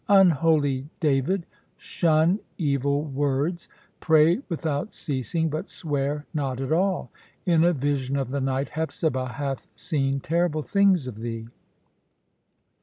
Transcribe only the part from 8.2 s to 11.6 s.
the night, Hepzibah hath seen terrible things of thee."